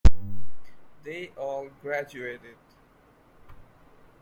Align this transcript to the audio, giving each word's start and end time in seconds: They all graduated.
They 1.03 1.31
all 1.37 1.69
graduated. 1.83 2.57